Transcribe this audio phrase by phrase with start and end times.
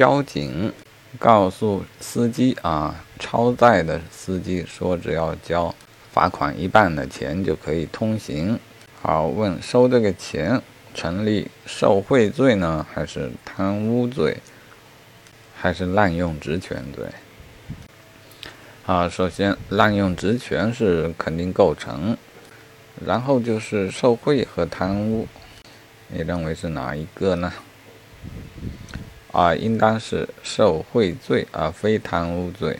[0.00, 0.72] 交警
[1.18, 5.74] 告诉司机啊，超载的司机说，只要交
[6.10, 8.58] 罚款一半的钱就可以通行。
[9.02, 10.58] 好，问收这个钱
[10.94, 14.38] 成立受贿罪呢，还是贪污罪，
[15.54, 17.04] 还是滥用职权罪？
[18.86, 22.16] 啊，首先滥用职权是肯定构成，
[23.04, 25.28] 然后就是受贿和贪污，
[26.08, 27.52] 你认为是哪一个呢？
[29.32, 32.78] 啊，应当是受贿罪，而非贪污罪。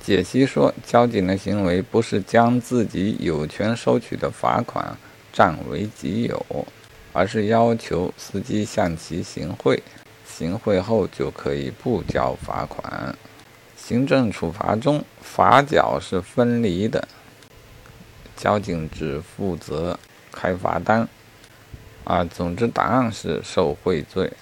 [0.00, 4.96] 解析说，交警的行为不是将自己有权收取的罚款
[5.32, 6.66] 占为己有，
[7.12, 9.82] 而是要求司机向其行贿，
[10.24, 13.16] 行贿后就可以不交罚款。
[13.76, 17.08] 行政处罚中，罚缴是分离的，
[18.36, 19.98] 交警只负责
[20.30, 21.08] 开罚单。
[22.04, 24.32] 啊，总之答案是受贿罪。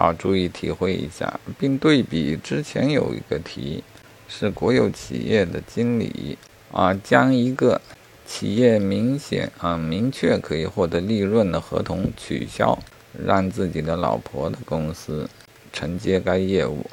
[0.00, 3.84] 好，注意体会一下，并对比之前有一个题，
[4.28, 6.38] 是国有企业的经理
[6.72, 7.78] 啊，将一个
[8.26, 12.78] 企业明显啊明确可以获得利润的合同取消，
[13.26, 15.28] 让自己的老婆的公司
[15.70, 16.86] 承接该业务。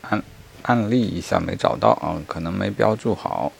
[0.00, 0.24] 案
[0.62, 3.52] 案例一下没找到啊，可能没标注好，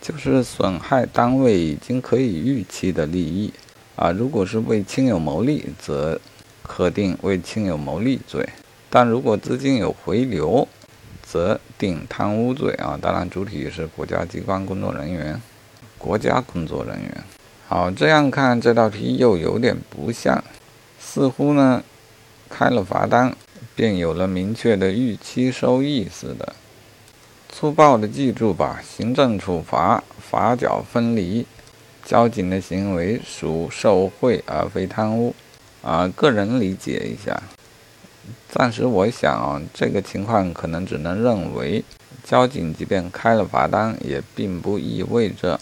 [0.00, 3.52] 就是损害单位已经可以预期的利益
[3.96, 6.20] 啊，如果是为亲友谋利，则。
[6.66, 8.48] 可定为亲友谋利罪，
[8.90, 10.66] 但如果资金有回流，
[11.22, 12.98] 则定贪污罪啊。
[13.00, 15.40] 当然，主体是国家机关工作人员，
[15.98, 17.24] 国家工作人员。
[17.68, 20.42] 好，这样看这道题又有点不像，
[20.98, 21.82] 似乎呢，
[22.48, 23.36] 开了罚单
[23.76, 26.54] 便有了明确的预期收益似的。
[27.48, 31.46] 粗暴的记住吧，行政处罚罚缴分离，
[32.04, 35.34] 交警的行为属受贿而非贪污。
[35.84, 37.42] 啊，个人理解一下。
[38.48, 41.84] 暂时我想啊，这个情况可能只能认为，
[42.24, 45.60] 交警即便开了罚单，也并不意味着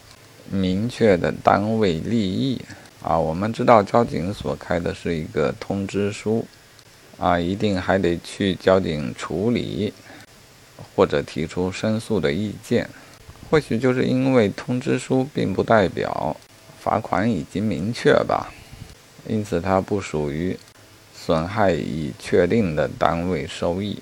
[0.49, 2.61] 明确的单位利益
[3.03, 3.19] 啊。
[3.19, 6.47] 我们知道，交警所开的是一个通知书
[7.19, 9.93] 啊，一定还得去交警处理，
[10.95, 12.89] 或者提出申诉的意见。
[13.51, 16.37] 或许就是因为通知书并不代表
[16.79, 18.53] 罚款已经明确吧。
[19.27, 20.59] 因此，它不属于
[21.15, 23.99] 损害已确定的单位收益。